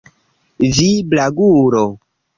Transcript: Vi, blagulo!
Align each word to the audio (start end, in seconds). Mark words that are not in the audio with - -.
Vi, 0.77 0.87
blagulo! 1.13 1.87